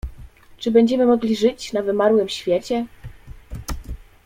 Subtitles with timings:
[0.57, 2.85] "Czy będziemy mogli żyć na wymarłym świecie?"